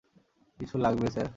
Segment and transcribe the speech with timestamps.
[0.59, 1.29] কিছু লাগবে, স্যার।